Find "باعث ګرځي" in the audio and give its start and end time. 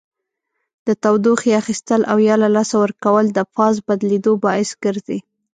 4.45-5.19